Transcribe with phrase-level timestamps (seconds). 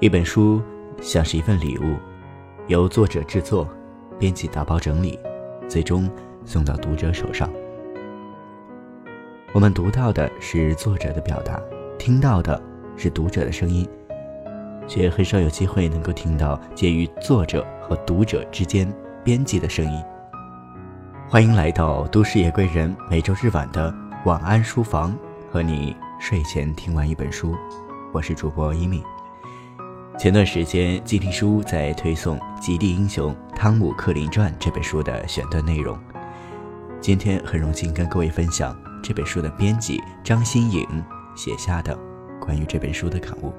[0.00, 0.62] 一本书
[1.00, 1.96] 像是一份礼物，
[2.68, 3.68] 由作者制作、
[4.16, 5.18] 编辑打包整理，
[5.68, 6.08] 最终
[6.44, 7.50] 送到读者手上。
[9.52, 11.60] 我们读到的是作者的表达，
[11.98, 12.62] 听到的
[12.96, 13.88] 是读者的声音，
[14.86, 18.88] 却很少有机会能够听到介于作者和读者之间
[19.24, 20.00] 编辑的声音。
[21.28, 23.92] 欢迎来到都市夜归人每周日晚的
[24.24, 25.12] 晚安书房，
[25.50, 27.52] 和你睡前听完一本书。
[28.12, 29.02] 我是主播一米。
[30.18, 35.96] 前段时间，静听书在推送《极地英雄汤姆克林传》这本书的选段内容。
[37.00, 40.84] 今天很荣幸跟各位分享这本书的编辑张新颖
[41.36, 41.96] 写下的
[42.40, 43.54] 关于这本书的感悟。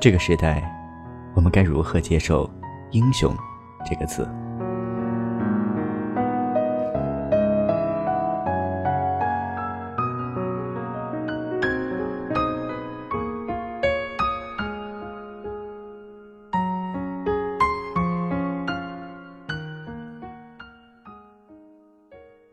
[0.00, 0.62] 这个时代，
[1.34, 2.48] 我们该如何接受
[2.92, 3.36] “英雄”
[3.84, 4.24] 这个词？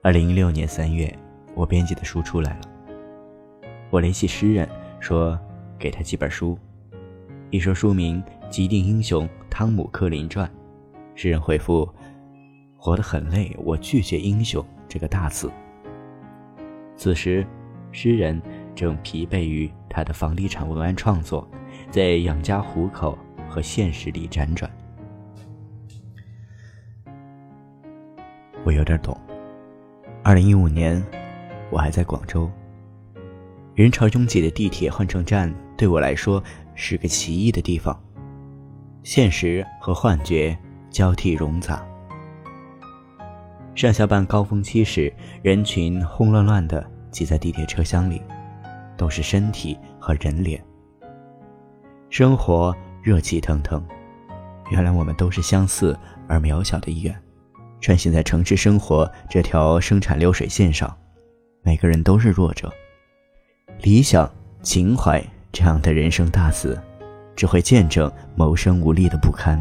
[0.04, 1.16] 二零一六年三月，
[1.54, 2.62] 我编辑的书出来了。
[3.92, 4.68] 我联系诗人
[5.00, 5.40] 说
[5.78, 6.58] 给他几本书，
[7.52, 10.48] 一说书名《极地英雄汤姆克林传》，
[11.14, 11.88] 诗人回复
[12.78, 15.52] ：“活得很累，我拒绝‘英雄’这个大词。”
[16.98, 17.46] 此时，
[17.92, 18.42] 诗人
[18.74, 21.48] 正疲惫于他的房地产文案创作，
[21.92, 23.16] 在养家糊口
[23.48, 24.68] 和现实里辗转。
[28.66, 29.16] 我有点懂。
[30.24, 31.04] 二零一五年，
[31.72, 32.48] 我还在广州。
[33.74, 36.42] 人潮拥挤的地铁换乘站对我来说
[36.76, 38.00] 是个奇异的地方，
[39.02, 40.56] 现实和幻觉
[40.92, 41.84] 交替融杂。
[43.74, 48.22] 上下班高峰期时，人群轰乱乱的挤在地铁车厢里，
[48.96, 50.64] 都是身体和人脸。
[52.12, 53.84] 生活热气腾腾，
[54.70, 55.98] 原来我们都是相似
[56.28, 57.20] 而渺小的一员。
[57.82, 60.96] 穿行在城市生活这条生产流水线上，
[61.64, 62.72] 每个人都是弱者。
[63.82, 64.32] 理想、
[64.62, 65.22] 情怀
[65.52, 66.80] 这样的人生大词，
[67.36, 69.60] 只会见证谋生无力的不堪。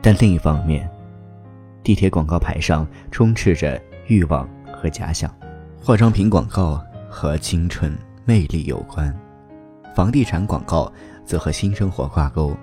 [0.00, 0.88] 但另一方面，
[1.82, 5.30] 地铁广告牌上充斥着欲望和假想，
[5.82, 7.94] 化妆品广告和青春
[8.24, 9.14] 魅力有关，
[9.94, 10.90] 房地产广告
[11.26, 12.56] 则和新生活挂钩。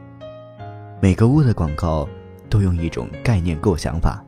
[0.99, 2.09] 每个屋的广告。
[2.51, 4.23] 都用一种概念构想法，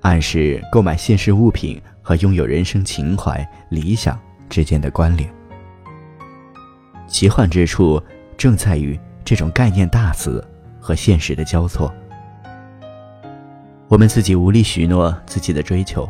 [0.00, 4.18] 暗示购买现实物品和拥有人生情怀、理想
[4.50, 5.32] 之间的关联。
[7.06, 8.02] 奇幻之处
[8.36, 10.44] 正在于这种概念大词
[10.80, 11.94] 和现实的交错。
[13.86, 16.08] 我们自己无力许诺自己的追求，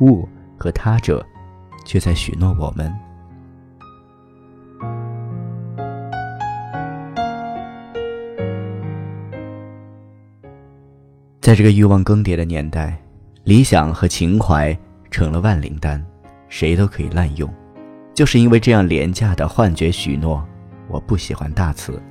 [0.00, 1.24] 物和他者
[1.84, 2.94] 却在许诺我们。
[11.46, 13.00] 在这个欲望更迭的年代，
[13.44, 14.76] 理想和情怀
[15.12, 16.04] 成了万灵丹，
[16.48, 17.48] 谁都可以滥用。
[18.12, 20.44] 就是因为这样廉价的幻觉许诺，
[20.88, 22.02] 我不喜欢大词，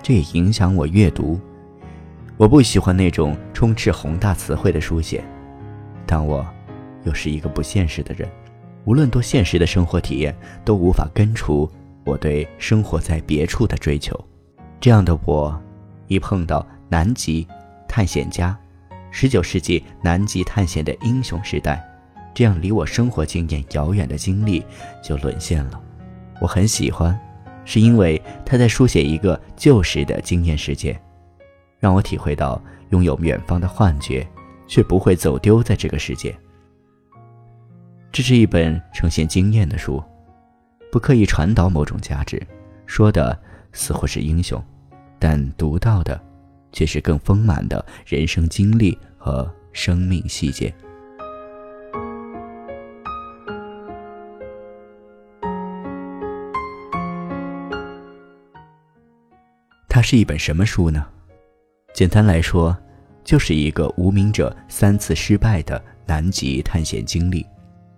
[0.00, 1.40] 这也影响我阅读。
[2.36, 5.24] 我不喜欢那种充斥宏大词汇的书写，
[6.06, 6.46] 但我
[7.02, 8.30] 又是一个不现实的人，
[8.84, 10.32] 无论多现实的生活体验，
[10.64, 11.68] 都无法根除
[12.04, 14.16] 我对生活在别处的追求。
[14.78, 15.60] 这样的我，
[16.06, 17.44] 一碰到南极
[17.88, 18.56] 探险家。
[19.20, 21.84] 十九世纪南极探险的英雄时代，
[22.32, 24.64] 这样离我生活经验遥远的经历
[25.02, 25.82] 就沦陷了。
[26.40, 27.18] 我很喜欢，
[27.64, 30.96] 是因为他在书写一个旧时的经验世界，
[31.80, 34.24] 让我体会到拥有远方的幻觉，
[34.68, 36.32] 却不会走丢在这个世界。
[38.12, 40.00] 这是一本呈现经验的书，
[40.92, 42.40] 不刻意传导某种价值，
[42.86, 43.36] 说的
[43.72, 44.64] 似乎是英雄，
[45.18, 46.20] 但读到的。
[46.70, 50.72] 却是更丰满的人生经历和生命细节。
[59.88, 61.04] 它是一本什么书呢？
[61.92, 62.76] 简单来说，
[63.24, 67.44] 就是一个无名者三次失败的南极探险经历，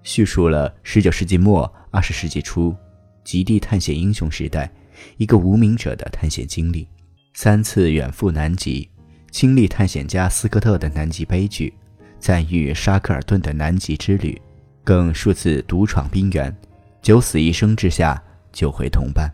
[0.02, 2.74] 叙述了十九世纪末二十世纪初
[3.22, 4.72] 极地探险英雄时代
[5.18, 6.88] 一个无名者的探险经历。
[7.34, 8.89] 三次远赴南极，
[9.30, 11.72] 亲历探险家斯科特的南极悲剧，
[12.18, 14.40] 赞誉沙克尔顿的南极之旅，
[14.82, 16.54] 更数次独闯冰原，
[17.00, 18.20] 九死一生之下
[18.52, 19.30] 救回同伴。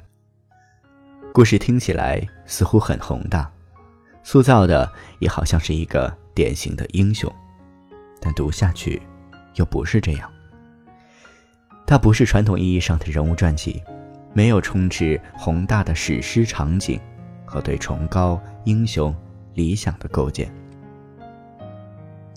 [1.32, 3.50] 故事听起来似乎很宏大，
[4.22, 7.32] 塑造的也好像是一个典型的英雄，
[8.20, 9.00] 但读下去
[9.54, 10.31] 又不是这样。
[11.87, 13.82] 它不是传统意义上的人物传记，
[14.34, 17.00] 没有充斥宏大的史诗场景
[17.46, 19.14] 和对崇高英雄
[19.56, 20.49] 理想的构建。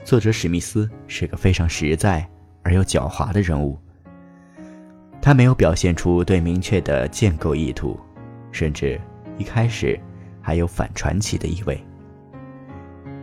[0.03, 2.27] 作者史密斯是个非常实在
[2.63, 3.77] 而又狡猾的人物。
[5.21, 7.99] 他没有表现出对明确的建构意图，
[8.51, 8.99] 甚至
[9.37, 9.99] 一开始
[10.41, 11.79] 还有反传奇的意味。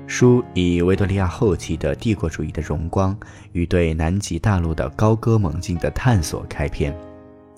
[0.07, 3.19] 书以维多利亚后期的帝国主义的荣光
[3.51, 6.97] 与对南极大陆的高歌猛进的探索开篇，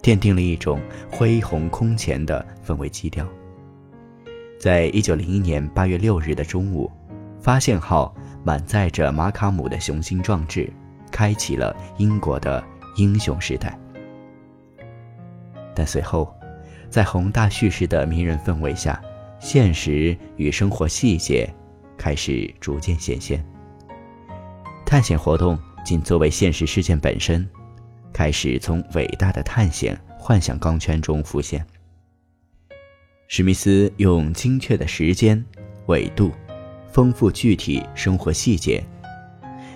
[0.01, 0.81] 奠定了一种
[1.11, 3.29] 恢宏空前的氛围基调。
[4.59, 6.91] 在一九零一年八月六日的中午，
[7.41, 8.13] 发现号
[8.43, 10.69] 满载着马卡姆的雄心壮志，
[11.13, 12.63] 开启了英国的
[12.97, 13.79] 英雄时代。
[15.77, 16.35] 但随后，
[16.91, 19.01] 在宏大叙事的迷人氛围下，
[19.39, 21.49] 现实与生活细节
[21.97, 23.45] 开始逐渐显现。
[24.85, 27.49] 探险活动仅作为现实事件本身，
[28.13, 31.65] 开始从伟大的探险幻想钢圈中浮现。
[33.31, 35.45] 史密斯用精确的时间、
[35.85, 36.33] 纬度、
[36.91, 38.83] 丰富具体生活细节，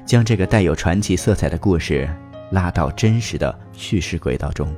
[0.06, 2.08] 将这个带有传奇色彩的故事
[2.50, 4.75] 拉到真实的叙事轨道中。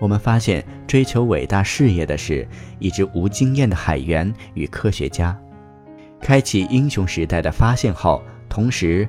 [0.00, 2.48] 我们发现，追求伟大事业的是
[2.78, 5.36] 一支无经验的海员与科学家；
[6.22, 9.06] 开启英雄时代的发现号，同时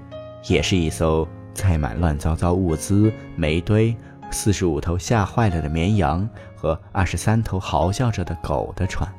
[0.50, 3.96] 也是一艘载满乱糟糟物资、煤堆、
[4.30, 6.28] 四十五头吓坏了的绵羊
[6.60, 9.10] 和二十三头嚎叫着的狗的船。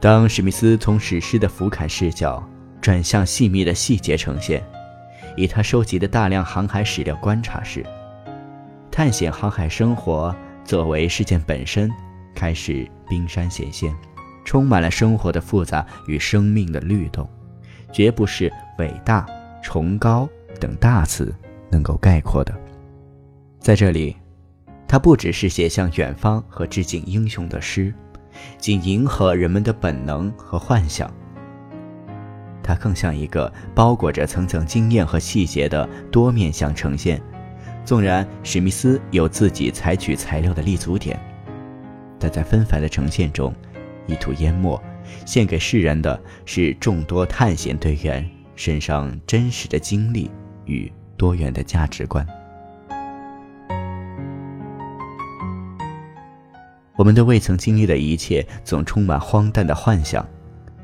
[0.00, 2.42] 当史密斯从史诗的俯瞰视角
[2.80, 4.60] 转向细密的细节呈现，
[5.36, 7.86] 以他收集的大量航海史料观察时，
[8.90, 10.34] 探险航海生活。
[10.64, 11.90] 作为事件本身，
[12.34, 13.94] 开始冰山显现，
[14.46, 17.28] 充满了生活的复杂与生命的律动，
[17.92, 19.26] 绝不是伟大、
[19.62, 20.26] 崇高
[20.58, 21.34] 等大词
[21.70, 22.54] 能够概括的。
[23.60, 24.16] 在这里，
[24.94, 27.92] 它不只是写向远方和致敬英雄的诗，
[28.58, 31.12] 仅迎合人们的本能和幻想。
[32.62, 37.20] 它更像一个包裹着层层经验和细节的多面相呈现。
[37.84, 41.18] 纵然史密斯有自己采取材料的立足点，
[42.16, 43.52] 但在纷繁的呈现中，
[44.06, 44.80] 一吐淹没，
[45.26, 48.24] 献给世人的是众多探险队员
[48.54, 50.30] 身上真实的经历
[50.66, 52.24] 与多元的价值观。
[56.96, 60.26] 我们对未曾经历的一切总充满荒诞的幻想，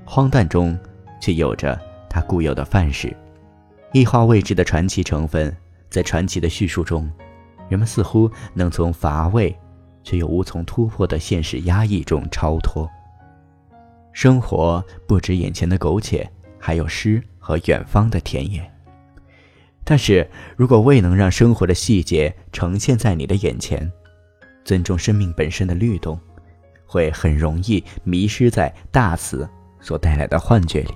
[0.04, 0.76] 荒诞中
[1.20, 3.16] 却有着它固有的范式，
[3.92, 5.54] 异化未知的传奇成分。
[5.88, 7.10] 在传奇的叙述中，
[7.68, 9.52] 人们似乎能从乏味
[10.04, 12.88] 却又无从突破的现实压抑中超脱。
[14.12, 16.30] 生活不止眼前的苟且，
[16.60, 18.68] 还有诗和远方的田野。
[19.82, 23.90] 但是如果未能让生活的细节呈现在你的眼前，
[24.64, 26.18] 尊重生命本身的律动，
[26.86, 29.48] 会很容易迷失在大词
[29.80, 30.94] 所带来的幻觉里。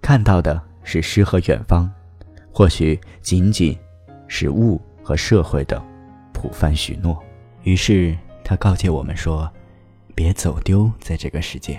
[0.00, 1.90] 看到的是诗和远方。
[2.52, 3.78] 或许仅仅
[4.28, 5.78] 是物和社会的
[6.32, 7.22] 普泛许诺。
[7.64, 9.46] 于是他告诫我们说
[10.16, 11.78] ：“别走丢在这个世界。”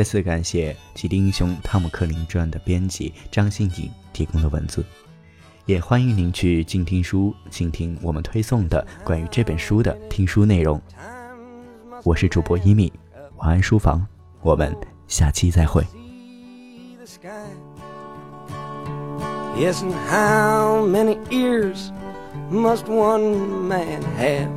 [0.00, 4.82] 再次感谢《极地英雄汤姆克林传》的编辑张新颖提供的文字，
[5.66, 10.80] 也欢迎您去静听书倾听我们推送的关于这本书的听书内容。
[12.02, 12.90] 我是主播一米，
[13.36, 14.06] 晚安书房，
[14.40, 14.74] 我们
[15.06, 15.84] 下期再会。
[19.54, 21.90] Yes, and how many ears
[22.50, 24.48] must one man have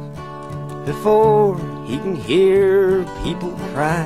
[0.85, 4.05] before he can hear people cry?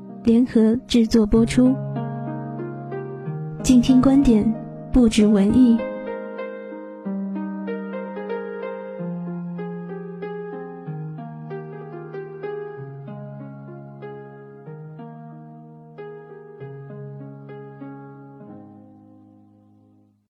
[0.23, 1.75] 联合制作播出。
[3.63, 4.53] 静听观点，
[4.91, 5.77] 不止文艺。